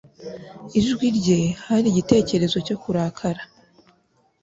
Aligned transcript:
Ijwi 0.79 1.05
rye 1.17 1.39
hari 1.65 1.85
igitekerezo 1.89 2.57
cyo 2.67 2.75
kurakara. 2.81 3.41